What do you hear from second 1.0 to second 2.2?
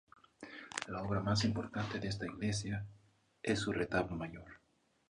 obra más importante de